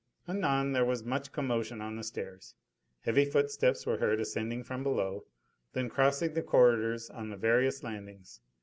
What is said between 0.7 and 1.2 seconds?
there was